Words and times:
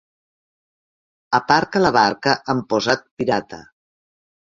Aparca 1.41 1.83
la 1.85 1.93
barca 2.01 2.37
amb 2.57 2.69
posat 2.75 3.09
pirata. 3.23 3.65